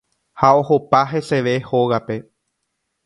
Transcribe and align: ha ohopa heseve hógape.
ha 0.43 0.49
ohopa 0.61 1.01
heseve 1.11 1.55
hógape. 1.69 2.19